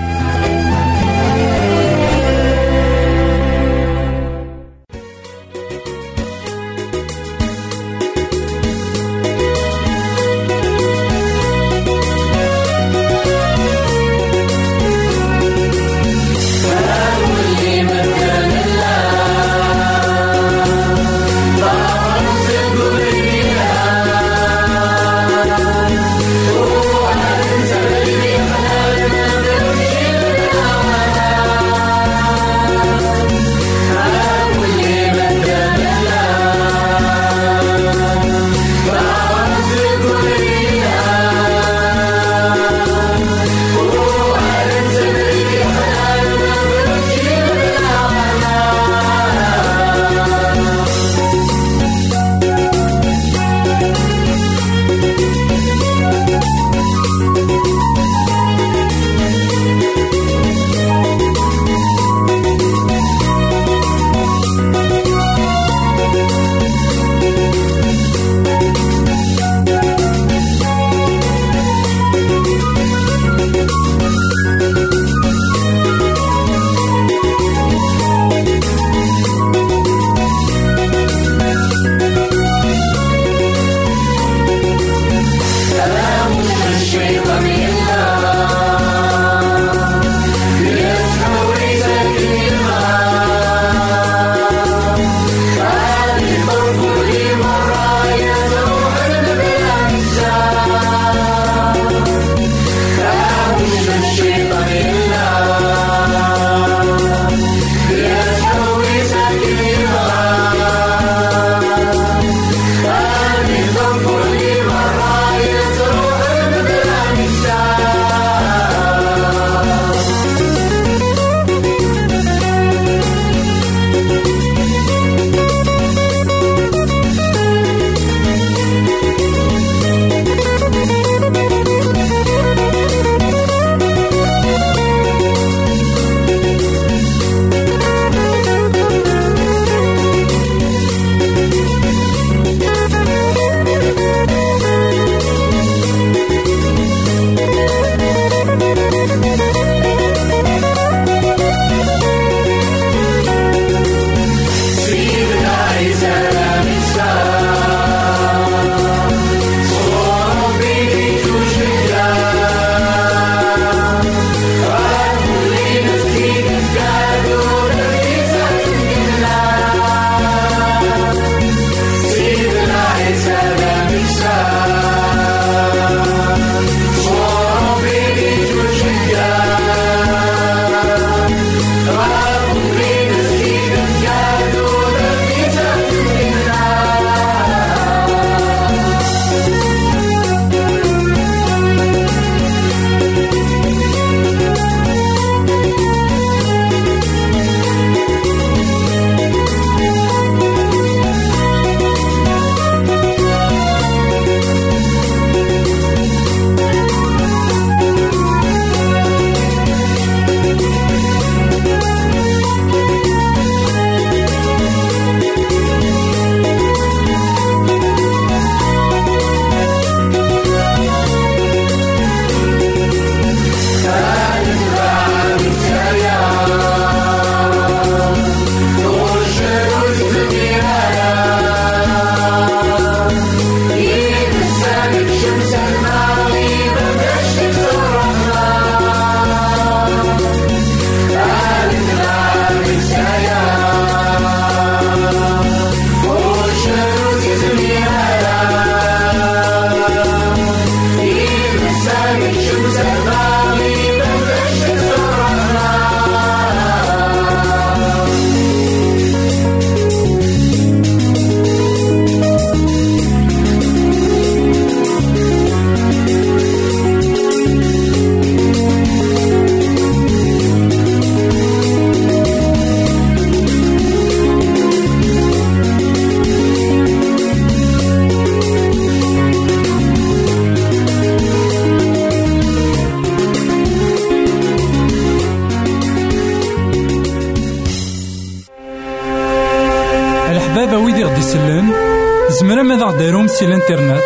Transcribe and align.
سي 293.41 293.47
الانترنت 293.47 294.03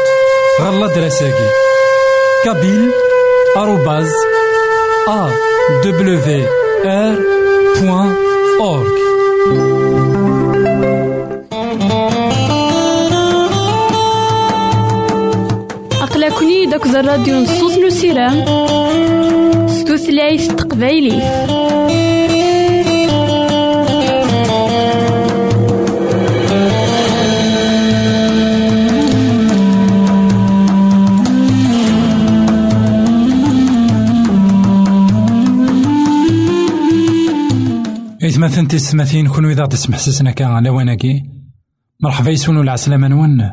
غالا 0.61 0.87
دراساكي 0.87 1.49
كابيل 2.45 2.91
آروباز 3.57 4.13
أ 5.09 5.29
دبليو 5.85 6.47
آر 6.85 7.17
بوان 7.81 8.15
أورك 8.61 8.93
أقلكني 16.03 16.67
داك 16.67 16.87
الراديو 16.87 17.37
نصوص 17.41 17.79
نسيران 17.79 18.45
ستوثلايف 19.69 20.53
تقبايلي 20.53 21.23
إثمثن 38.45 38.69
تسمثين 38.69 39.29
كون 39.29 39.51
إذا 39.51 39.67
تسمح 39.67 39.99
سسنا 39.99 40.31
كان 40.31 40.49
على 40.49 40.71
وناكي 40.71 41.23
مرحبا 42.01 42.31
يسونو 42.31 42.63
العسلامة 42.63 43.09
نون. 43.09 43.51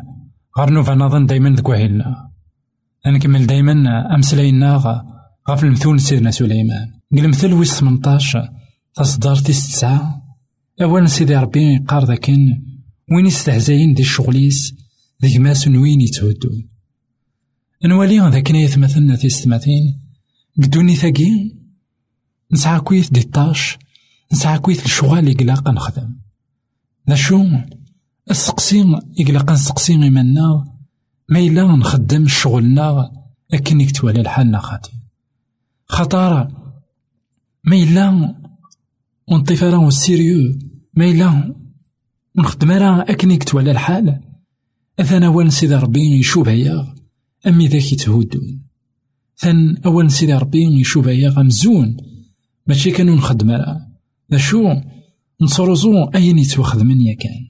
غير 0.58 0.70
نوفا 0.70 0.96
نظن 0.96 1.26
دايما 1.26 1.50
ذك 1.50 1.70
وهيلنا 1.70 2.30
نكمل 3.08 3.48
دايما 3.48 4.16
أمسلاينا 4.16 4.78
غاف 5.50 5.64
المثول 5.64 6.00
سيدنا 6.00 6.32
سليمان. 6.32 6.88
قل 7.18 7.28
مثل 7.28 7.54
ويس 7.54 7.80
18 7.80 8.50
تصدر 8.96 9.36
تيس 9.36 9.68
تسعة 9.68 10.22
أولا 10.82 11.08
سيدي 11.08 11.36
ربي 11.36 11.78
قار 11.78 12.06
ذاكن. 12.06 12.62
وين 13.12 13.26
يستهزاين 13.26 13.94
دي 13.94 14.02
الشغليس؟ 14.02 14.76
ذي 15.26 15.40
ماس 15.40 15.68
وين 15.68 16.02
يتهدون 16.02 16.68
نوالي 17.86 18.20
ذاك 18.20 18.52
يتمثلنا 18.52 19.16
تيس 19.16 19.44
ثماثين 19.44 20.02
قدوني 20.64 20.96
ثاقي 20.96 21.52
نسعى 22.52 22.80
كويث 22.80 23.10
دي 23.10 23.22
طاش. 23.22 23.78
نسعى 24.34 24.60
كويث 24.60 24.86
الشغال 24.86 25.28
يقلاق 25.28 25.70
نخدم. 25.70 26.16
ذا 27.10 27.16
شو 27.16 27.46
السقسي 28.32 29.00
يقلاق 29.18 29.52
نسقسي 29.52 29.94
إيمانا 29.94 30.66
ما 31.30 31.40
إلا 31.40 31.76
نخدم 31.76 32.28
شغلنا 32.28 33.12
أكن 33.54 33.82
يكتوالى 33.82 34.22
الحال 34.22 34.58
خاطي 34.62 34.92
خطارة 35.86 36.74
ما 37.64 37.76
إلا 37.76 38.36
ونطيف 39.28 39.64
راه 39.64 39.90
سيريو 39.90 40.60
ما 40.94 41.06
إلا 41.06 41.54
ونخدم 42.38 42.72
راه 42.72 43.02
أكن 43.02 43.32
يكتوالى 43.32 43.72
الحال. 43.72 44.20
أثنا 45.00 45.28
أول 45.28 45.52
سيدي 45.52 45.76
ربي 45.76 46.20
يشوف 46.20 46.48
هيا 46.48 46.96
أمي 47.48 47.68
ذاك 47.68 47.94
يتهودون 47.94 48.62
ثان 49.38 49.78
أول 49.86 50.12
سيدي 50.12 50.34
ربي 50.34 50.64
يشوف 50.64 51.08
هيا 51.08 51.30
غمزون. 51.30 51.98
ماشي 52.68 52.92
كانوا 52.92 53.16
نخدم 53.16 53.52
راه. 53.52 53.91
ذا 54.32 54.38
شو 54.38 54.76
نصرزو 55.42 56.04
أين 56.16 56.40
يتوخدمن 56.40 57.02
يا 57.02 57.16
كان 57.16 57.48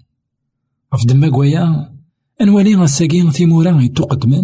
في 0.98 1.06
دما 1.06 1.30
قويا 1.30 1.96
أنوالي 2.42 2.76
غساقين 2.76 3.32
ثيمورا 3.32 3.82
يتقدمن 3.82 4.44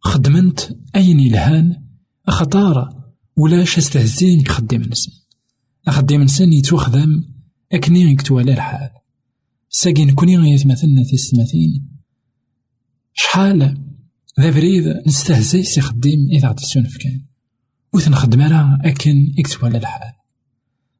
خدمنت 0.00 0.60
أين 0.96 1.20
يلهان 1.20 1.82
أخطار 2.28 3.00
ولاش 3.36 3.78
استهزين 3.78 4.40
يخدم 4.40 4.82
نسان 4.82 5.14
أخدم 5.88 6.22
نسان 6.22 6.52
يتوخدم 6.52 7.24
أكني 7.72 8.00
يكتوالى 8.00 8.52
الحال. 8.52 8.90
ساقين 9.68 10.14
كوني 10.14 10.38
غيتمثلنا 10.38 11.04
في 11.04 11.12
السماثين. 11.12 11.88
شحال؟ 13.12 13.78
ذا 14.40 14.50
بريد 14.50 14.84
نستهزي 15.06 15.62
سيخدم 15.62 16.28
إذا 16.32 16.48
عطسون 16.48 16.86
فكان 16.86 17.24
وثنخدم 17.92 18.40
راه 18.40 18.78
أكن 18.84 19.34
يكتوالى 19.38 19.78
الحال. 19.78 20.19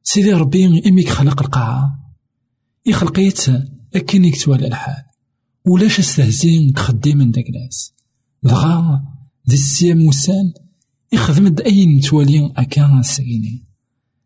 سيدي 0.03 0.33
ربي 0.33 0.65
إميك 0.87 1.09
خلق 1.09 1.41
القاعة. 1.41 2.13
يخلقيت 2.85 3.39
أكن 3.95 4.25
يكتوالى 4.25 4.67
الحال. 4.67 5.03
ولاش 5.67 5.99
استهزين 5.99 6.73
تخدم 6.73 7.17
من 7.17 7.31
داك 7.31 7.45
ناس 7.49 7.93
دغا 8.43 9.03
دي 9.45 9.55
السيام 9.55 9.97
موسان 9.97 10.53
يخدم 11.13 11.47
د 11.47 11.61
أين 11.61 11.95
متوالي 11.95 12.53
أكا 12.57 13.01
ساكيني. 13.01 13.65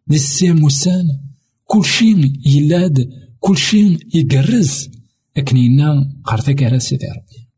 دي 0.07 0.15
السيام 0.15 0.59
موسان 0.59 1.03
كلشي 1.65 2.33
يلاد 2.45 3.09
كلشي 3.39 3.97
يقرز. 4.13 4.89
أكنينا 5.37 6.21
قرثا 6.23 6.51
كارا 6.51 6.77
سيدي 6.77 7.05
ربي. 7.05 7.49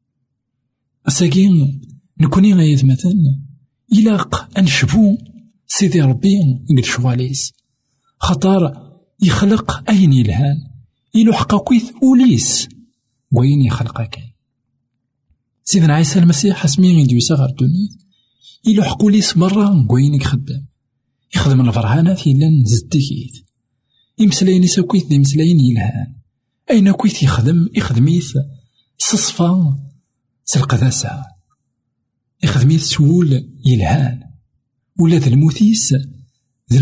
أساكين 1.08 1.82
نكوني 2.22 2.54
غايت 2.54 2.86
مثلا 2.86 3.14
إلاق 3.94 4.58
أنشبو 4.58 5.18
سيدي 5.68 6.02
ربي 6.02 6.38
قد 6.70 6.86
شواليس. 6.86 7.54
خطار 8.20 8.92
يخلق 9.22 9.90
أين 9.90 10.14
يلهان؟ 10.14 10.58
يلوحق 11.16 11.56
كويث 11.56 11.92
أوليس. 12.04 12.68
وين 13.32 13.62
يخلق 13.62 14.02
كان 14.02 14.30
سيدنا 15.64 15.94
عيسى 15.94 16.20
المسيح 16.20 16.66
اسمي 16.66 16.96
غيديو 16.96 17.18
يسغر 17.18 17.46
الدنيا 17.46 17.90
يلوحق 18.66 19.02
أوليس 19.02 19.38
مرة 19.38 19.92
وين 19.92 20.14
يخدم؟ 20.14 20.66
يخدم 21.36 21.62
الفرهانات 21.62 22.28
يلا 22.28 22.64
زدكيت. 22.66 23.46
يمسلاين 24.20 24.64
يساكويث 24.64 25.06
دي 25.06 25.20
مسلاين 25.20 25.60
يلهان. 25.60 26.16
أين 26.72 26.92
كويث 26.92 27.24
يخدم؟ 27.24 27.70
يخدميث 27.76 28.38
صصفا 28.98 29.80
سالقداسة 30.46 31.26
يخدميث 32.44 32.84
سول 32.84 33.50
يلهان. 33.66 34.24
ولا 35.00 35.18
ذا 35.18 35.28
الموثيس 35.28 35.94
ذا 36.74 36.80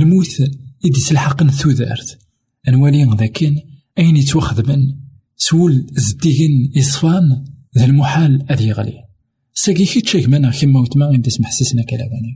إدي 0.85 0.99
سلحقن 0.99 1.49
ثوذارت. 1.49 2.19
أنوالي 2.67 3.03
ذاكن 3.03 3.61
أين 3.97 4.17
يتوخدمن 4.17 4.95
سول 5.37 5.87
زديهن 5.91 6.71
إصفان 6.77 7.45
ذا 7.77 7.85
المحال 7.85 8.51
أذي 8.51 8.71
غلي. 8.71 9.05
ساقي 9.53 9.85
كي 9.85 10.01
تشيك 10.01 10.29
مانا 10.29 10.51
كيما 10.51 10.79
وتما 10.79 11.05
غير 11.05 11.21
تسمح 11.21 11.51
سسنا 11.51 11.83
كلامنا 11.83 12.35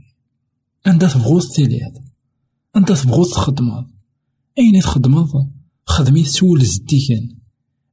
أنت 0.86 1.04
تبغوث 1.04 1.46
تيليض 1.46 1.92
أنت 2.76 2.92
تبغوث 2.92 3.30
تخدمض 3.30 3.86
أين 4.58 4.80
تخدمض 4.80 5.50
خدميت 5.84 6.26
سول 6.26 6.64
زديهن. 6.64 7.36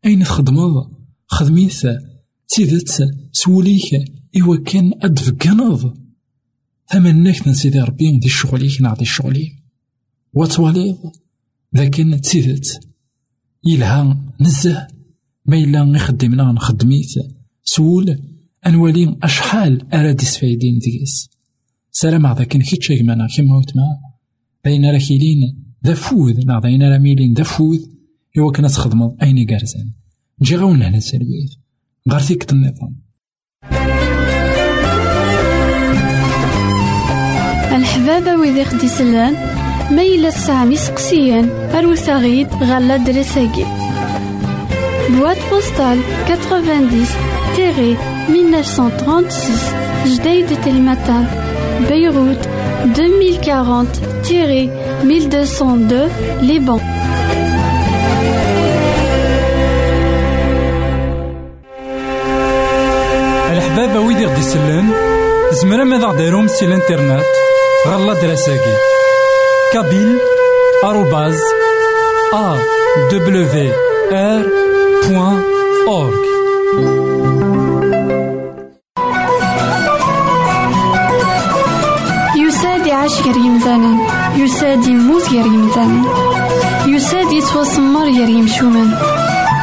أين 0.05 0.23
تخدمض 0.23 0.91
خدميت 1.27 1.81
تيدت 2.47 3.09
سوليك 3.31 3.89
إوا 4.41 4.57
كان 4.57 4.93
أدفكنض 5.01 5.97
ثمنك 6.91 7.47
نسيدي 7.47 7.79
ربي 7.79 8.17
دي 8.17 8.27
الشغليك 8.27 8.81
نعطي 8.81 9.01
الشغلي 9.01 9.66
وتواليض 10.38 10.98
لكن 11.74 12.22
تيدت 12.22 12.79
يلها 13.65 14.17
نزه 14.41 14.88
ما 15.46 15.58
إلا 15.58 15.84
نخدمنا 15.84 16.51
نخدميت. 16.51 17.13
سول 17.63 18.20
أنوالي 18.65 19.17
أشحال 19.24 19.94
أراد 19.94 20.22
يسفايدين 20.22 20.79
ديس. 20.79 21.29
سلام 21.91 22.25
هذا 22.25 22.44
كان 22.44 22.62
كي 22.62 22.75
تشيك 22.75 23.01
معنا 23.01 23.27
كيما 23.27 23.58
وتما 23.58 23.84
بين 24.63 24.86
راه 24.86 24.98
كيلين 24.98 25.63
ذا 25.86 25.94
فوذ 25.94 26.46
نا 26.46 26.60
بين 26.60 26.84
راه 26.84 26.98
ميلين 26.98 27.34
ذا 27.34 27.44
فوذ 27.44 27.79
إوا 28.38 28.51
كنا 28.51 28.67
تخدمض 28.67 29.15
أيني 29.22 29.46
كارزان 29.46 29.91
نجي 30.41 30.56
غاون 30.56 30.82
هنا 30.82 31.00
سلويت 31.00 31.51
غير 32.10 32.20
فيك 32.20 32.51
النظام 32.53 32.96
الحبابة 37.72 38.38
ويدي 38.38 38.65
خدي 38.65 38.88
سلان 38.88 39.56
ميلا 39.91 40.29
سامي 40.29 40.77
سقسيان 40.77 41.50
أروثاغيد 41.75 42.48
غالا 42.63 42.98
دريساكي. 42.98 43.65
بواد 45.10 45.38
بوستال 45.51 46.00
90 46.27 47.06
تيري 47.56 47.98
1936 48.29 49.77
جديد 50.06 50.62
تلمتان 50.62 51.25
بيروت 51.88 52.50
2040 53.00 53.88
تيري 54.24 54.70
1202 55.03 56.10
لبنان 56.41 56.79
الحبابة 63.51 64.00
ويدي 64.00 64.25
غدي 64.25 64.41
سلان 64.41 64.89
زمرا 65.51 65.84
ماذا 65.84 66.06
غديرهم 66.08 66.48
سي 66.48 66.65
الإنترنت؟ 66.65 67.24
غالا 67.88 68.13
دراساكي 68.22 68.97
أورك 75.88 76.27
يساد 82.38 82.88
يعيش 82.88 83.21
غير 83.21 83.38
يمثالا 83.38 83.97
يساد 84.36 84.88
يموت 84.88 85.31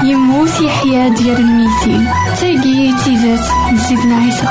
يموت 0.05 0.61
يحيى 0.61 1.11
ديال 1.11 1.37
الميتين 1.37 2.09
تاقي 2.41 2.93
تيزات 3.05 3.45
سيدنا 3.89 4.17
عيسى 4.17 4.47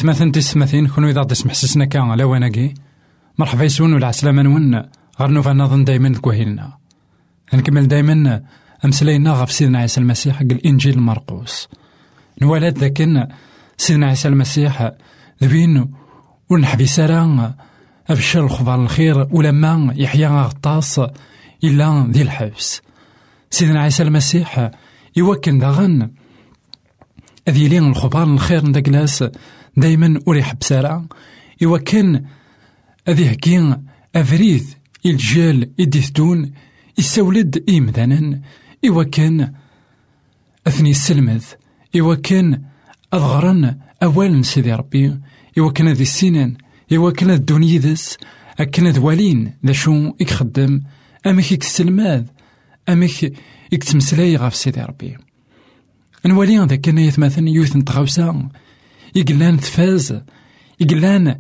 إثماثن 0.03 0.31
تسمثين 0.31 0.87
كونو 0.87 1.09
إذا 1.09 1.23
تسمح 1.23 1.53
سسنا 1.53 1.85
كان 1.85 2.01
على 2.01 2.23
وناكي. 2.23 2.73
مرحبا 3.37 3.63
يسون 3.63 3.93
ولا 3.93 4.07
عسلامة 4.07 4.41
نون 4.41 4.75
غير 5.19 5.29
نوفا 5.29 5.53
نظن 5.53 5.83
دايما 5.83 6.17
كوهيلنا. 6.17 6.77
نكمل 7.53 7.87
دايما 7.87 8.43
أمسلينا 8.85 9.31
غف 9.31 9.51
سيدنا 9.51 9.79
عيسى 9.79 10.01
المسيح 10.01 10.35
حق 10.35 10.41
الإنجيل 10.41 10.99
مرقوس. 10.99 11.67
نوالد 12.41 12.77
ذاكن 12.77 13.27
سيدنا 13.77 14.07
عيسى 14.07 14.27
المسيح 14.27 14.91
ذبين 15.43 15.91
ونحبي 16.49 16.85
سارا 16.85 17.55
أبشر 18.09 18.45
الخبر 18.45 18.75
الخير 18.75 19.27
ولما 19.31 19.93
يحيى 19.95 20.27
غطاس 20.27 21.01
إلا 21.63 22.07
ذي 22.11 22.21
الحبس. 22.21 22.81
سيدنا 23.49 23.81
عيسى 23.81 24.03
المسيح 24.03 24.71
يوكن 25.15 25.59
داغن 25.59 26.11
أذي 27.47 27.67
لين 27.67 27.83
الخبار 27.83 28.23
الخير 28.23 28.65
نداكلاس 28.65 29.23
دايما 29.77 30.19
أريح 30.27 30.53
بسارة. 30.53 31.05
يوكن 31.61 32.23
أذي 33.07 33.31
هكين 33.31 33.85
أفريد 34.15 34.63
إلجال 35.05 35.69
إديثدون 35.79 36.51
يسولد 36.97 37.63
إمدانا 37.69 38.41
إوكن 38.87 39.47
أثني 40.67 40.91
السلمذ 40.91 41.43
إوكن 41.95 42.61
أضغرن 43.13 43.77
أولا 44.03 44.41
سيدي 44.41 44.73
ربي. 44.73 45.19
إوكن 45.59 45.87
ذي 45.87 46.01
السنان 46.01 46.55
إوكن 46.93 47.29
الدنيا 47.29 47.79
ذس 47.79 48.17
أكن 48.59 48.87
ذوالين 48.87 49.53
ذا 49.65 49.73
شو 49.73 50.13
إكخدم 50.21 50.81
أمك 51.27 51.53
إكسلماذ 51.53 52.23
أمك 52.89 53.33
إكتمسلاي 53.73 54.35
غاف 54.35 54.55
سيدي 54.55 54.81
ربي. 54.81 55.17
نوالي 56.25 56.57
ذاك 56.57 56.81
كان 56.81 56.97
يتمثل 56.97 57.47
يوث 57.47 57.75
نتغاوسا 57.75 58.49
يقلان 59.15 59.59
تفاز. 59.59 60.21
يقلان 60.79 61.39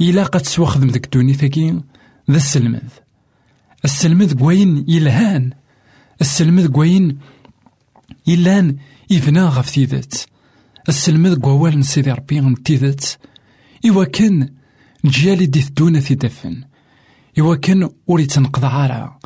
إلا 0.00 0.22
قد 0.22 0.40
تسوخدم 0.40 0.88
ذاك 0.88 1.04
الدوني 1.04 1.34
ثاكي. 1.34 1.80
ذا 2.30 2.36
السلمذ 2.36 2.88
السلمذ 3.84 4.38
قوين 4.38 4.84
يلهان. 4.88 5.52
السلمذ 6.20 6.72
قوين 6.72 7.18
يلان 8.26 8.76
يفنا 9.10 9.44
غف 9.44 9.70
تيدت 9.70 10.26
السلمذ 10.88 11.40
قوال 11.40 11.78
نسيدي 11.78 12.12
ربي 12.12 12.40
نتيدت 12.40 13.18
إوا 13.86 14.04
كان 14.04 14.48
نجيالي 15.04 15.46
دي 15.46 15.62
ثدونا 15.62 16.00
في 16.00 16.14
دفن. 16.14 16.62
إوا 17.38 17.56
كان 17.56 17.90
وري 18.06 18.26
تنقضى 18.26 18.66
عارا. 18.66 19.18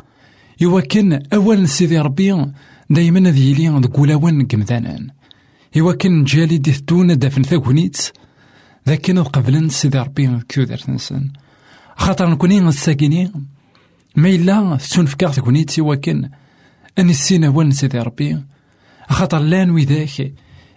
إوا 0.63 0.81
كان 0.81 1.23
أول 1.33 1.61
نسيدي 1.61 1.99
ربي 1.99 2.45
دايما 2.89 3.29
ذي 3.29 3.51
يلي 3.51 3.79
ذك 3.79 3.99
ولاوان 3.99 4.47
قمذانان. 4.47 5.07
إوا 5.77 5.93
كان 5.93 6.19
نجيالي 6.19 6.57
دي 6.57 6.71
دفن 7.15 7.43
ثاكونيت 7.43 7.97
ذاك 8.87 9.11
قبل 9.11 9.71
سيدي 9.71 9.99
ربي 9.99 10.39
كيودر 10.49 10.77
تنسن 10.77 11.31
خاطر 11.97 12.29
نكوني 12.29 12.59
الساكنين 12.59 13.31
ما 14.15 14.29
إلا 14.29 14.77
تنفكار 14.91 15.31
ثكونيت 15.31 15.79
إوا 15.79 15.95
كان 15.95 16.29
أني 16.99 17.11
السينا 17.11 17.49
وان 17.49 17.71
سيدي 17.71 17.99
ربي. 17.99 18.43
خاطر 19.09 19.39
لأن 19.39 19.69
ويداك 19.69 20.33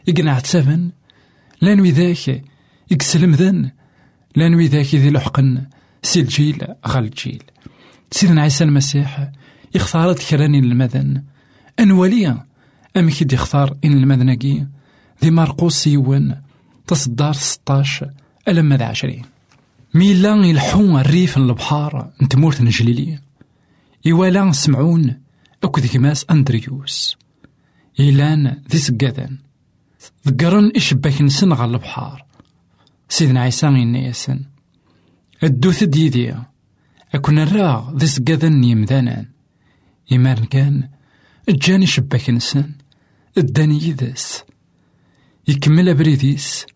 يقنع 0.06 0.38
تسفن 0.38 0.90
لأن 1.60 1.80
ويداك 1.80 2.42
يكسلم 2.90 3.30
ذن 3.30 3.70
لأن 4.36 4.54
ويداك 4.54 4.94
ذي 4.94 5.10
لحقن 5.10 5.66
سي 6.02 6.20
الجيل 6.20 6.66
غال 6.88 7.04
الجيل. 7.04 7.42
سيدنا 8.10 8.42
عيسى 8.42 8.64
المسيح 8.64 9.30
اختارت 9.76 10.30
كراني 10.30 10.58
المذن 10.58 11.22
أنواليا 11.80 12.46
أم 12.96 13.10
كيد 13.10 13.32
يختار 13.32 13.76
إن 13.84 13.92
المذنقي 13.92 14.66
ذي 15.24 15.30
مرقوس 15.30 15.86
يوان 15.86 16.40
تصدار 16.86 17.32
ستاش 17.32 18.04
ألم 18.48 18.74
ذا 18.74 18.84
عشرين 18.84 19.22
ميلا 19.94 20.34
يلحون 20.46 21.00
الريف 21.00 21.36
البحار 21.36 22.10
نتمورت 22.22 22.60
نجليلي. 22.60 23.18
إيوالا 24.06 24.52
سمعون 24.52 25.20
أكو 25.62 25.80
كماس 25.80 26.26
أندريوس. 26.30 27.16
إيلان 28.00 28.62
ذي 28.70 28.78
سقاذن 28.78 29.38
ذكرن 30.26 30.72
إشباك 30.76 31.22
نسن 31.22 31.52
غال 31.52 31.70
البحار. 31.74 32.24
سيدنا 33.08 33.40
عيسى 33.40 33.66
ينيسن 33.66 34.44
الدوث 35.42 35.84
ديدي 35.84 36.34
أكون 37.14 37.38
الراغ 37.38 37.96
ذي 37.96 38.06
سقاذن 38.06 38.64
يمذانان. 38.64 39.26
إيمان 40.12 40.44
كان 40.44 40.88
جاني 41.48 41.86
شباك 41.86 42.30
نسن 42.30 42.72
الداني 43.38 43.88
يذس. 43.88 44.44
يكمل 45.48 45.88
أبريديس 45.88 46.66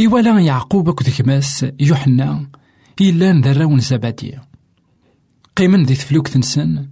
إيوالا 0.00 0.40
يعقوب 0.40 0.88
أكو 0.88 1.04
كماس 1.18 1.66
يوحنا 1.80 2.50
إيلان 3.00 3.40
ذراون 3.40 3.78
زبادية 3.78 4.42
قيمن 5.56 5.84
ذي 5.84 5.94
تفلوك 5.94 6.28
تنسن 6.28 6.88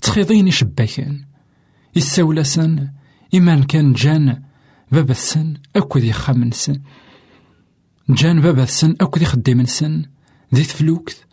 تخيضين 0.00 0.50
شباكن 0.50 1.24
يساولاسن 1.96 2.88
إيمان 3.34 3.62
كان 3.62 3.92
جان 3.92 4.42
بابا 4.92 5.12
السن 5.12 5.54
أكو 5.76 5.98
ذي 5.98 6.12
خام 6.12 6.44
نسن 6.44 6.80
جان 8.08 8.40
بابا 8.40 8.62
السن 8.62 8.96
أكو 9.00 9.20
ذي 10.54 10.64
تفلوكت 10.64 11.26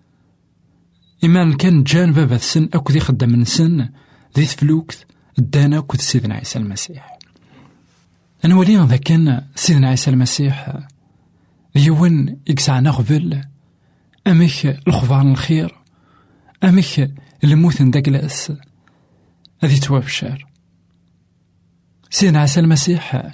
إيمان 1.23 1.53
كان 1.53 1.83
جان 1.83 2.11
بابا 2.13 2.35
السن 2.35 2.69
أكو 2.73 2.93
ذي 2.93 4.45
تفلوكت 4.45 5.05
دانا 5.37 5.77
أكو 5.77 5.97
سيدنا 5.97 6.35
عيسى 6.35 6.59
المسيح. 6.59 7.14
أنولي 8.45 8.77
ذا 8.77 8.97
كان 8.97 9.43
سيدنا 9.55 9.89
عيسى 9.89 10.09
المسيح 10.09 10.77
يون 11.75 12.37
إكسعنا 12.47 12.89
غبل 12.89 13.41
أمك 14.27 14.79
الخبار 14.87 15.21
الخير 15.21 15.75
أمك 16.63 17.13
الموت 17.43 17.81
نداكلاس 17.81 18.51
هذي 19.59 19.79
توابشار 19.79 20.45
سيدنا 22.09 22.39
عيسى 22.39 22.59
المسيح 22.59 23.31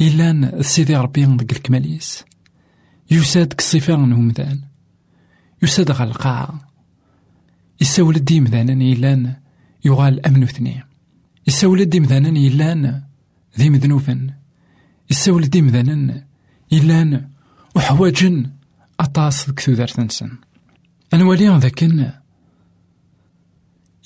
إلا 0.00 0.62
سيدي 0.62 0.96
ربي 0.96 1.24
ذك 1.24 1.52
الكماليس 1.52 2.24
يساد 3.10 3.52
كصفة 3.52 3.96
نمذان 3.96 4.60
يساد 5.62 5.90
غا 5.90 6.04
القاعة 6.04 6.60
يساول 7.80 8.16
الديم 8.16 8.44
ذانا 8.44 8.72
إلان 8.72 9.36
يغال 9.84 10.26
أمن 10.26 10.42
اثنين 10.42 10.82
يساول 11.46 11.80
الديم 11.80 12.04
ذانا 12.04 12.28
إلان 12.28 13.07
ذي 13.58 13.70
مذنوبا 13.70 14.34
يساول 15.10 15.42
الديم 15.42 15.68
ذانا 15.68 16.24
إلان 16.72 17.28
وحواجن 17.74 18.50
أطاس 19.00 19.50
كثو 19.50 19.72
دار 19.72 19.90
نسن 19.98 20.30
أنوالي 21.14 21.48
ذاكن. 21.48 22.10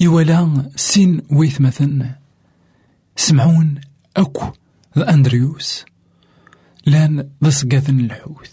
يوالا 0.01 0.71
سين 0.77 1.23
ويث 1.31 1.61
مثلا 1.61 2.19
سمعون 3.17 3.81
أكو 4.17 4.47
ذا 4.99 5.15
أندريوس. 5.15 5.85
لأن 6.87 7.31
ذا 7.45 7.51
سقاثن 7.51 8.01
الحوث. 8.01 8.53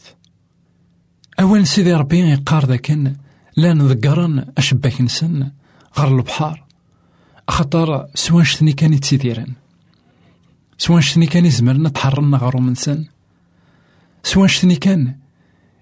أول 1.40 1.68
سيدي 1.68 1.94
ربي 1.94 2.20
يقار 2.20 2.66
ذاكن. 2.66 3.16
لأن 3.58 3.82
ذكرن 3.82 4.46
أشباك 4.58 5.02
نسن. 5.02 5.52
غير 5.98 6.18
البحار. 6.18 6.66
خاطر 7.50 8.08
سوان 8.16 8.44
شتني 8.44 8.74
كان 8.74 8.94
يتسيديرن 8.94 9.54
سوان 10.80 11.02
شتني 11.02 11.26
كان 11.26 11.46
يزمرن 11.46 11.94
تحررنا 11.94 12.38
غارو 12.38 12.60
منسن 12.60 13.06
سوان 14.24 14.48
شتني 14.48 14.76
كان 14.76 15.16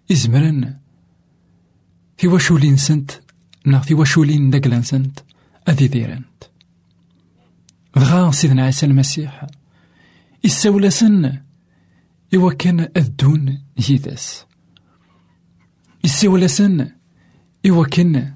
يزمرن 0.09 0.77
في 2.17 2.27
وشولين 2.27 2.77
سنت؟ 2.77 3.11
نا 3.65 3.79
في 3.79 3.93
وشولين 3.93 4.49
داكلان 4.49 4.81
سنت؟ 4.81 5.19
أذي 5.69 5.87
ديرنت 5.87 6.43
دغا 7.95 8.31
سيدنا 8.31 8.63
عيسى 8.63 8.85
المسيح 8.85 9.47
يساولاسن 10.43 11.39
إوا 12.35 12.53
كان 12.53 12.79
أذدون 12.79 13.61
يداس. 13.89 14.45
يساولاسن 16.03 16.91
إوا 17.65 17.85
كان 17.85 18.33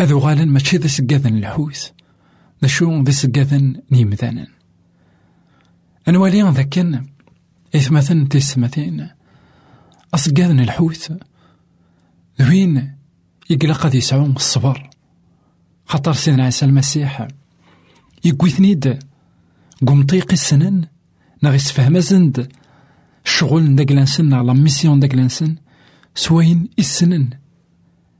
أذو 0.00 0.18
غالا 0.18 0.44
ماشي 0.44 0.76
ذا 0.76 0.86
سقاذن 0.86 1.38
الحوث 1.38 1.90
ذا 2.62 2.68
شو 2.68 3.02
ذا 3.02 3.10
سقاذن 3.10 3.82
نيمذانا 3.90 4.57
أنوالي 6.08 6.42
ذا 6.42 6.62
كان 6.62 7.06
إثمثن 7.76 8.28
تيسمثين 8.28 9.08
أسقاذن 10.14 10.60
الحوث. 10.60 11.12
ذوين 12.40 12.94
قد 13.50 13.94
يسعون 13.94 14.32
الصبر. 14.36 14.90
خاطر 15.86 16.12
سيدنا 16.12 16.44
عيسى 16.44 16.64
المسيح. 16.64 17.28
يقويثنيد 18.24 18.98
قمطيق 19.86 20.32
السنن. 20.32 20.84
نغ 21.42 21.54
يسفهم 21.54 21.98
زند. 21.98 22.48
الشغل 23.28 23.76
داك 23.76 23.92
لانسن 23.92 24.28
لا 24.46 24.52
ميسيون 24.52 25.00
داك 25.00 25.14
لانسن 25.14 25.56
سواين 26.14 26.68
السنن 26.78 27.30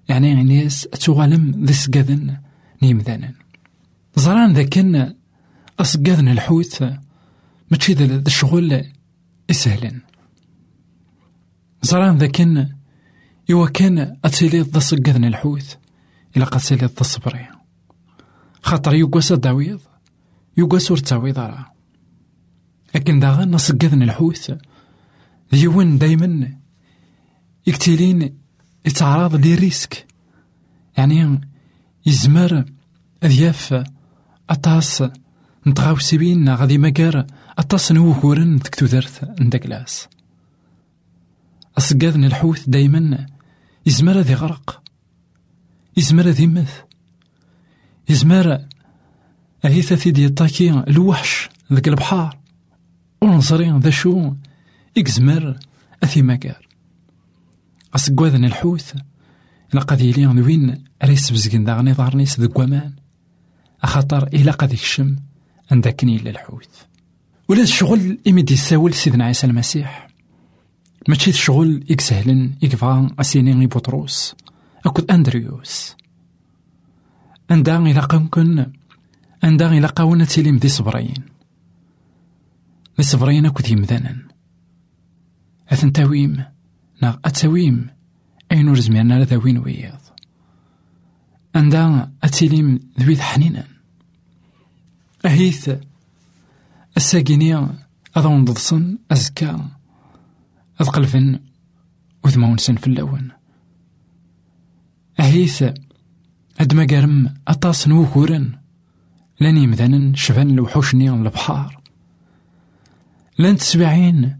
يعني 0.08 0.34
ناس 0.44 0.82
تغالم 0.82 1.64
ذي 1.64 1.72
سقاذن 1.72 2.36
نيمذانا 2.82 3.32
زران 4.16 4.52
ذاكن 4.52 5.14
أسقاذن 5.80 6.28
الحوت 6.28 6.84
ماشي 7.70 7.92
ذا 7.92 8.22
الشغل 8.26 8.84
يسهلن 9.50 10.00
زران 11.82 12.18
ذاكن 12.18 12.68
إوا 13.50 13.68
كان 13.68 14.16
أتسيلي 14.24 14.60
ذا 14.60 14.78
سقاذن 14.78 15.24
الحوت 15.24 15.78
إلا 16.36 16.44
قد 16.44 16.60
سيلي 16.60 16.86
ذا 16.86 17.02
صبري. 17.02 17.48
خاطر 18.62 18.94
يوكاس 18.94 19.32
داويض 19.32 19.80
يوكاس 20.56 20.90
ور 20.90 21.00
راه 21.36 21.72
لكن 22.94 23.20
داغا 23.20 23.44
نصقذن 23.44 24.02
الحوت 24.02 24.58
ديون 25.52 25.98
دايما 25.98 26.58
يكتيلين 27.66 28.38
يتعرض 28.86 29.36
لي 29.36 29.54
ريسك. 29.54 30.06
يعني 30.96 31.40
يزمر 32.06 32.64
أذياف 33.24 33.84
أطاس 34.50 35.04
نتغاو 35.66 35.98
سيبين 35.98 36.48
غادي 36.54 36.78
مكار 36.78 37.26
أطاس 37.58 37.92
نوكورن 37.92 38.56
ذك 38.56 38.74
تودرت 38.74 39.40
نداكلاس 39.40 40.08
أصقاذ 41.78 42.14
الحوت 42.14 42.68
دايما 42.68 43.26
يزمر 43.86 44.18
ذي 44.18 44.34
غرق. 44.34 44.82
يزمر 45.96 46.28
ذي 46.28 46.46
مث 46.46 46.70
يزمر 48.08 48.64
أهيثا 49.64 49.96
ثيدي 49.96 50.24
يطاكي 50.24 50.70
الوحش 50.70 51.48
ذاك 51.72 51.88
البحار. 51.88 52.38
ونصري 53.22 53.70
ذا 53.78 53.90
شو 53.90 54.34
إكزمر 54.98 55.58
أثي 56.02 56.22
مكار 56.22 56.68
أصقاذ 57.94 58.34
الحوت 58.34 58.94
إلا 59.74 59.80
قد 59.80 60.00
يلي 60.00 60.26
وين 60.26 60.84
ريس 61.04 61.30
بزقن 61.30 61.64
داغني 61.64 61.94
ظهرنيس 61.94 62.40
ذك 62.40 62.90
أخاطر 63.82 64.26
إلا 64.26 64.52
قد 64.52 64.72
يكشم 64.72 65.16
عندكني 65.70 66.16
إلا 66.16 66.30
الحوت 66.30 66.87
ولا 67.48 67.62
الشغل 67.62 68.18
إمي 68.28 68.44
يساول 68.50 68.94
سيدنا 68.94 69.24
عيسى 69.24 69.46
المسيح؟ 69.46 70.08
ماشي 71.08 71.30
الشغل 71.30 71.84
إك 71.90 72.00
سهلن 72.00 72.52
إك 72.64 72.76
فان 72.76 73.10
أسيني 73.18 73.66
بطروس. 73.66 74.34
أكد 74.86 75.10
أندريوس. 75.10 75.96
عندها 77.50 77.78
إلا 77.78 78.00
قمكن 78.00 78.66
عندها 79.42 79.78
إلا 79.78 79.88
قاونا 79.88 80.24
تيليم 80.24 80.56
ذي 80.56 80.68
صبرين 80.68 81.14
ذي 82.98 83.02
صبرين 83.02 83.46
أكد 83.46 83.70
يمذانا 83.70 84.16
أثن 85.68 85.92
تاويم 85.92 86.44
نا 87.02 87.20
أتاويم 87.24 87.86
أين 88.52 88.72
رزمينا 88.72 89.24
ذاوين 89.24 89.58
وياض 89.58 90.00
عندها 91.54 92.12
أتيليم 92.24 92.80
ذويذ 93.00 93.20
حنينا 93.20 93.64
أهيث 95.24 95.70
الساقيني 96.98 97.68
أظن 98.16 98.44
ضدصن 98.44 98.98
أزكا 99.10 99.68
أذقلفن 100.80 101.40
وذمون 102.24 102.58
سن 102.58 102.76
في 102.76 102.86
اللون. 102.86 103.28
أهيث 105.20 105.62
أد 106.60 106.74
مقارم 106.74 107.34
أطاس 107.48 107.88
نوكورن 107.88 108.52
مذنن 109.40 110.14
شفان 110.14 110.50
الوحوشني 110.50 111.10
البحار 111.10 111.80
لأن 113.38 113.56
تسبعين 113.56 114.36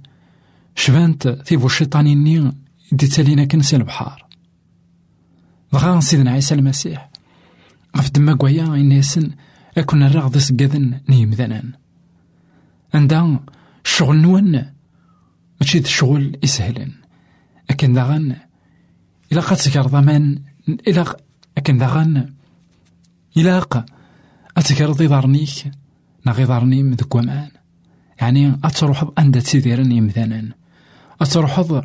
شفانت 0.74 1.28
ثيبو 1.28 1.66
الشيطانيني 1.66 2.52
دي 2.92 3.06
تالينا 3.06 3.44
كنسي 3.44 3.76
البحار. 3.76 4.26
بغا 5.72 6.00
سيدنا 6.00 6.30
عيسى 6.30 6.54
المسيح 6.54 7.10
غف 7.96 8.10
دما 8.10 8.34
قويا 8.34 8.64
إنيسن 8.64 9.30
أكون 9.78 10.02
الرغض 10.02 10.38
سقاذن 10.38 11.00
نيمذنان 11.08 11.72
عندها 12.94 13.40
الشغل 13.84 14.16
نون 14.16 14.64
ماشي 15.60 15.78
الشغل 15.78 16.38
يسهلن. 16.42 16.92
لكن 17.70 17.92
داغن 17.92 18.36
إلا 19.32 19.40
قد 19.40 19.56
تكر 19.56 19.86
ضمان. 19.86 20.42
إلا 20.68 21.16
لكن 21.56 21.78
داغن 21.78 22.34
إلا 23.36 23.66
أتكر 24.56 24.92
ضارنيك 24.92 25.70
نا 26.26 26.32
غيضارني 26.32 26.82
ذك 26.82 27.14
ومان. 27.14 27.50
يعني 28.20 28.58
أتروح 28.64 29.10
أندا 29.18 29.40
تسيديرن 29.40 29.92
يمذانا 29.92 30.52
أتروح 31.20 31.82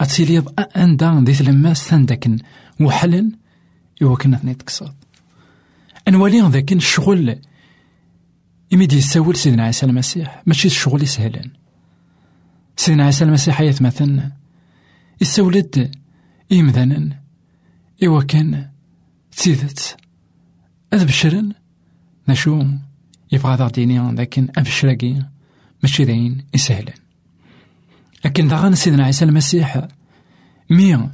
أتسيليض 0.00 0.60
أندا 0.76 1.22
ذي 1.26 1.34
تلماس 1.34 1.88
ثندكن 1.88 2.38
وحلن. 2.80 3.32
إوا 4.02 4.16
كنا 4.16 4.36
ثني 4.36 4.54
تكسر 4.54 4.92
أنوالي 6.08 6.40
ذاك 6.40 6.72
الشغل 6.72 7.38
إمي 8.74 8.86
دي 8.86 8.96
يساول 8.96 9.36
سيدنا 9.36 9.62
عيسى 9.62 9.86
المسيح. 9.86 10.42
ماشي 10.46 10.68
الشغل 10.68 11.02
يسهلن 11.02 11.50
سيدنا 12.76 13.04
عيسى 13.04 13.24
المسيح 13.24 13.54
حياة 13.54 13.74
مثلا. 13.80 14.32
يسولد 15.20 15.96
إمذانا 16.52 17.20
إوا 18.04 18.22
كان 18.22 18.68
تيدت 19.36 19.96
أذ 20.92 21.04
بشرن 21.04 21.52
نشو 22.28 22.64
يبغى 23.32 23.56
ذا 23.56 23.68
ديني 23.68 24.12
لكن 24.12 24.48
أبشراكي 24.56 25.22
ماشي 25.82 26.04
ذاين 26.04 26.44
يسهلن 26.54 26.92
لكن 28.24 28.48
داغن 28.48 28.74
سيدنا 28.74 29.04
عيسى 29.04 29.24
المسيح 29.24 29.88
مي 30.70 31.10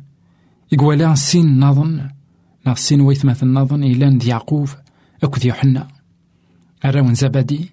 يقوالا 0.72 1.14
سين 1.14 1.60
نظن. 1.60 2.10
نا 2.66 2.74
سين 2.74 3.00
ويثمث 3.00 3.42
النظن 3.42 3.84
إلا 3.84 4.10
ند 4.10 4.24
يعقوب 4.24 4.68
أكد 5.22 5.44
يوحنا 5.44 5.88
أراون 6.84 7.14
زبدي. 7.14 7.70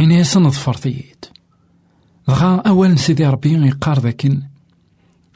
إني 0.00 0.14
يصنض 0.14 0.52
فرثيت 0.52 1.24
دغا 2.28 2.56
أول 2.56 2.98
سيدي 2.98 3.26
ربي 3.26 3.66
يقار 3.66 3.98
ذاكن. 3.98 4.42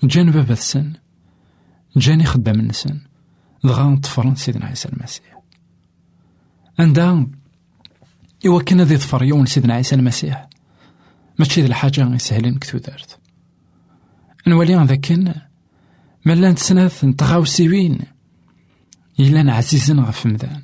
جان 0.05 0.31
بابا 0.31 0.53
السن 0.53 0.93
جاني 1.97 2.25
خدام 2.25 2.61
النسن 2.61 3.01
دغا 3.65 3.97
طفرن 3.97 4.35
سيدنا 4.35 4.67
عيسى 4.67 4.89
المسيح. 4.89 5.41
عندها 6.79 7.27
إوا 8.47 8.63
كان 8.63 8.81
ذي 8.81 8.97
طفر 8.97 9.23
يوم 9.23 9.47
سيدنا 9.47 9.75
عيسى 9.75 9.95
المسيح. 9.95 10.49
ماشي 11.39 11.61
ذي 11.61 11.67
الحاجة 11.67 12.15
يسهلين 12.15 12.59
كتو 12.59 12.79
دارت. 12.79 13.19
نولي 14.47 14.75
ذاكن. 14.75 15.35
ملان 16.27 16.55
تسناث 16.55 17.05
نتغاوسيوين. 17.05 17.99
إلا 19.21 19.53
عزيزن 19.53 20.01
غف 20.01 20.27
مدان 20.27 20.63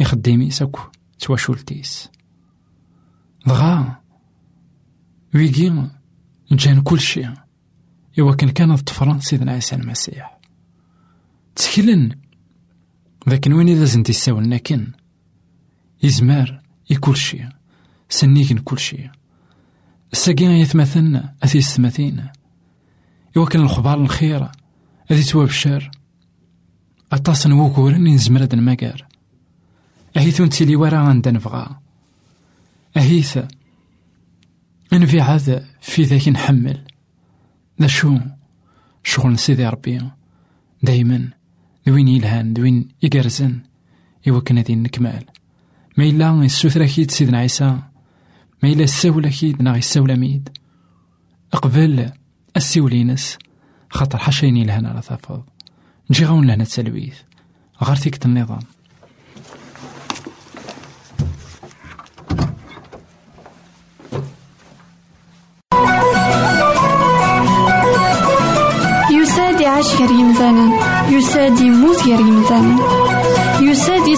يخدمي 0.00 0.50
ساكو 0.50 0.80
تواشولتيس 1.18 2.10
دغا 3.46 3.96
ويجي 5.34 5.72
جان 6.52 6.80
كل 6.80 7.00
شيء. 7.00 7.30
إوا 8.18 8.34
كان 8.34 8.50
كانت 8.50 8.80
طفران 8.80 9.20
سيدنا 9.20 9.52
عيسى 9.52 9.76
المسيح. 9.76 10.38
تسكلن 11.56 12.16
لكن 13.26 13.52
وين 13.52 13.68
إذا 13.68 13.84
زنتي 13.84 14.12
ساولنا 14.12 14.56
كن 14.56 14.92
يزمار 16.02 16.62
يكل 16.90 17.16
شيء. 17.16 17.48
سنيكن 18.08 18.58
كل 18.58 18.78
شيء. 18.78 19.10
الساقين 20.12 20.50
يثمثن 20.50 21.22
أثي 21.42 21.58
الثمثين 21.58 22.26
إوا 23.36 23.46
كان 23.46 23.62
الخبار 23.62 24.00
الخير 24.00 24.48
أذي 25.10 25.22
تواب 25.22 25.48
الشر 25.48 25.90
أطاس 27.12 27.46
نوكورن 27.46 28.06
ينزمر 28.06 28.42
هاد 28.42 28.54
المكار 28.54 29.06
أهيث 30.16 30.40
نتيلي 30.40 30.76
ورا 30.76 31.08
غندا 31.08 31.30
نبغى 31.30 31.76
أهيث 32.96 33.38
أنفي 34.92 35.20
عاد 35.20 35.66
في 35.80 36.02
ذاك 36.02 36.28
نحمل. 36.28 36.84
ذا 37.80 37.86
شو 37.86 38.18
شغل 39.04 39.38
سيدي 39.38 39.68
ربي. 39.68 40.10
دايما 40.82 41.28
دوين 41.86 42.08
يلهان 42.08 42.52
دوين 42.52 42.88
يقرزن 43.02 43.60
يوكن 44.26 44.58
هذي 44.58 44.74
نكمال. 44.74 45.24
ما 45.98 46.04
إلا 46.04 46.42
السوثرة 46.42 46.86
كيد 46.86 47.10
سيدنا 47.10 47.38
عيسى. 47.38 47.78
ما 48.62 48.68
إلا 48.68 48.84
الساولة 48.84 49.28
كيد 49.28 49.62
ناغي 49.62 49.78
الساولة 49.78 50.14
ميد 50.14 50.48
أقبل 51.52 52.10
السيولينس 52.56 53.38
خاطر 53.90 54.18
حشيني 54.18 54.60
يلهان 54.60 54.86
على 54.86 55.02
ثافض 55.02 55.44
نجي 56.10 56.24
غون 56.24 56.46
لهنا 56.46 56.62
التلويث. 56.62 57.18
غير 57.82 57.96
تيكت 57.96 58.26
النظام. 58.26 58.73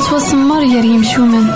يتوسمر 0.06 0.58
غير 0.58 0.84
يمشومن 0.84 1.46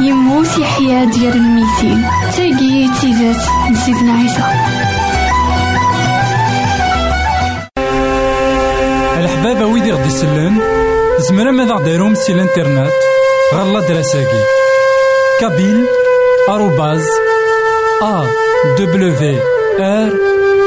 يموت 0.00 0.58
يحيا 0.58 1.04
ديال 1.04 1.32
الميتين. 1.32 2.04
تاقي 2.36 2.88
تيزات 3.00 3.42
نسيدنا 3.70 4.12
عيسى. 4.12 4.44
الحبابة 9.18 9.66
ويدي 9.66 9.92
غدي 9.92 10.06
يسلن 10.06 10.60
زمرا 11.28 11.50
ماذا 11.50 11.74
غديرهم 11.74 12.14
سي 12.14 12.32
الإنترنت 12.32 12.92
غالا 13.54 13.80
دراساكي 13.88 14.42
كابيل 15.40 15.86
آروباز 16.48 17.06
أ 18.02 18.24
دبليو 18.78 19.38
آر 19.80 20.12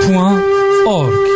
بوان 0.07 0.41
أورك 0.87 1.27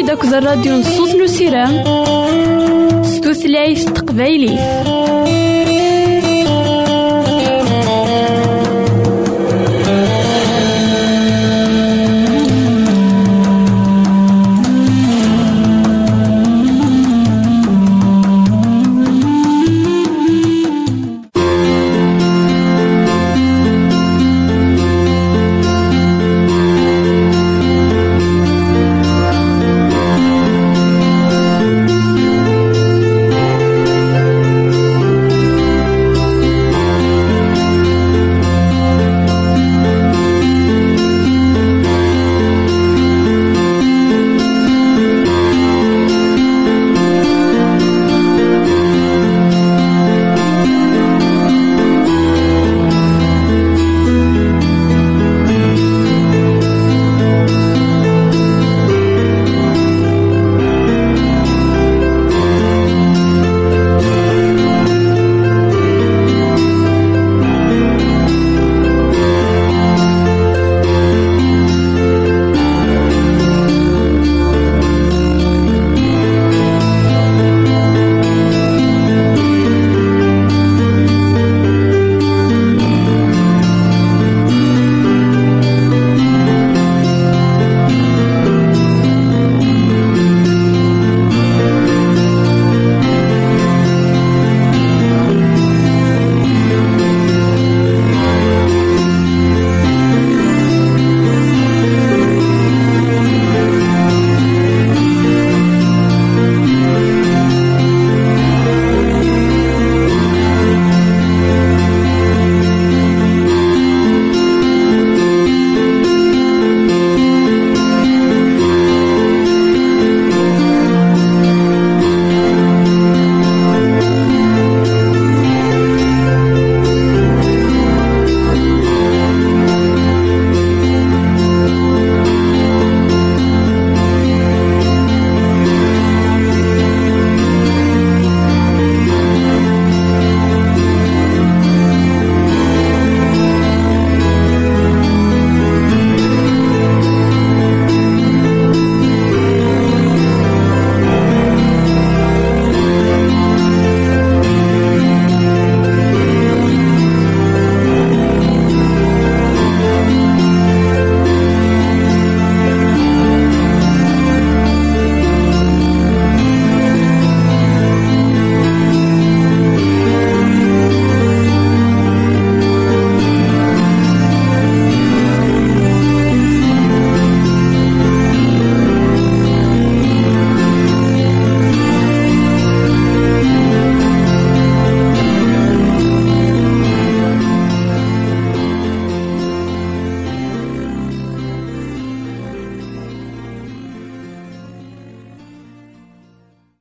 أقلكني 0.00 0.16
داك 0.16 0.24
الراديو 0.24 0.76
نصوص 0.76 1.14
نسيران 1.14 1.84
ستوثلايف 3.04 3.84
تقبايلي 3.84 4.58